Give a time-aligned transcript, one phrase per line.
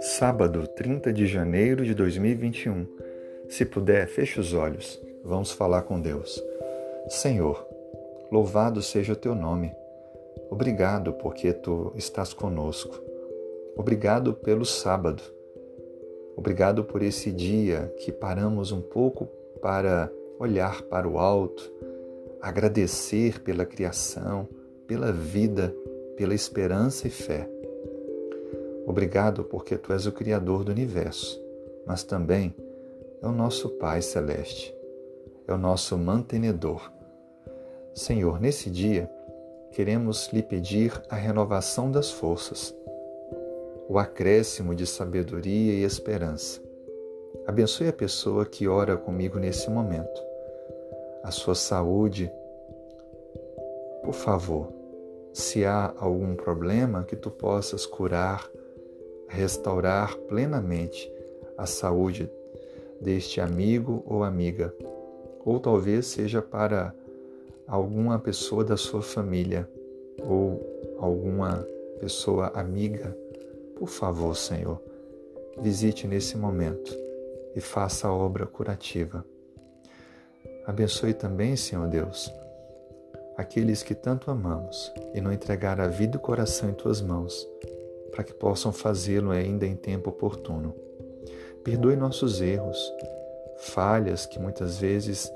[0.00, 2.86] Sábado, 30 de janeiro de 2021.
[3.48, 5.00] Se puder, feche os olhos.
[5.24, 6.42] Vamos falar com Deus.
[7.08, 7.66] Senhor,
[8.30, 9.74] louvado seja o teu nome.
[10.50, 13.00] Obrigado porque tu estás conosco.
[13.76, 15.22] Obrigado pelo sábado.
[16.36, 19.26] Obrigado por esse dia que paramos um pouco
[19.60, 21.72] para olhar para o alto,
[22.40, 24.48] agradecer pela criação,
[24.86, 25.74] pela vida,
[26.16, 27.48] pela esperança e fé.
[28.86, 31.42] Obrigado porque tu és o Criador do universo,
[31.84, 32.54] mas também
[33.20, 34.74] é o nosso Pai Celeste,
[35.46, 36.92] é o nosso mantenedor.
[37.92, 39.10] Senhor, nesse dia,
[39.72, 42.74] queremos lhe pedir a renovação das forças,
[43.88, 46.60] o acréscimo de sabedoria e esperança.
[47.46, 50.22] Abençoe a pessoa que ora comigo nesse momento,
[51.22, 52.30] a sua saúde.
[54.02, 54.75] Por favor,
[55.36, 58.48] se há algum problema que tu possas curar,
[59.28, 61.12] restaurar plenamente
[61.58, 62.30] a saúde
[63.02, 64.74] deste amigo ou amiga,
[65.44, 66.94] ou talvez seja para
[67.68, 69.68] alguma pessoa da sua família
[70.26, 70.58] ou
[70.98, 71.68] alguma
[72.00, 73.14] pessoa amiga.
[73.78, 74.80] Por favor, Senhor,
[75.60, 76.96] visite nesse momento
[77.54, 79.22] e faça a obra curativa.
[80.64, 82.32] Abençoe também, Senhor Deus,
[83.36, 87.46] aqueles que tanto amamos e não entregar a vida e o coração em tuas mãos
[88.16, 90.74] para que possam fazê-lo ainda em tempo oportuno.
[91.62, 92.78] Perdoe nossos erros,
[93.58, 95.30] falhas que muitas vezes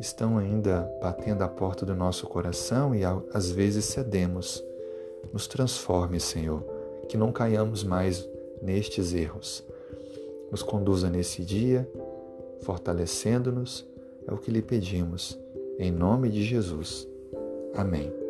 [0.00, 3.02] estão ainda batendo à porta do nosso coração e
[3.34, 4.64] às vezes cedemos.
[5.30, 6.64] Nos transforme, Senhor,
[7.08, 8.26] que não caiamos mais
[8.62, 9.62] nestes erros.
[10.50, 11.88] Nos conduza nesse dia,
[12.62, 13.86] fortalecendo-nos,
[14.26, 15.38] é o que lhe pedimos,
[15.78, 17.11] em nome de Jesus.
[17.74, 18.21] Amém.